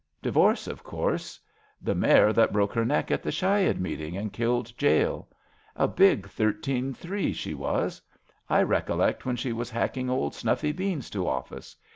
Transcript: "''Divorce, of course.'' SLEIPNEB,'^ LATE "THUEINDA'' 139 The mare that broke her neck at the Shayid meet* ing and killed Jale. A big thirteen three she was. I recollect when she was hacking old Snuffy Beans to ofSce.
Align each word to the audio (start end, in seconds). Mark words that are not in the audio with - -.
"''Divorce, 0.23 0.65
of 0.65 0.81
course.'' 0.83 1.39
SLEIPNEB,'^ 1.85 1.85
LATE 1.85 1.85
"THUEINDA'' 1.85 2.01
139 2.17 2.17
The 2.17 2.23
mare 2.23 2.33
that 2.33 2.51
broke 2.53 2.73
her 2.73 2.85
neck 2.85 3.11
at 3.11 3.21
the 3.21 3.29
Shayid 3.31 3.79
meet* 3.79 4.01
ing 4.01 4.17
and 4.17 4.33
killed 4.33 4.73
Jale. 4.75 5.27
A 5.75 5.87
big 5.87 6.27
thirteen 6.27 6.93
three 6.95 7.33
she 7.33 7.53
was. 7.53 8.01
I 8.49 8.63
recollect 8.63 9.27
when 9.27 9.35
she 9.35 9.53
was 9.53 9.69
hacking 9.69 10.09
old 10.09 10.33
Snuffy 10.33 10.71
Beans 10.71 11.11
to 11.11 11.25
ofSce. 11.25 11.75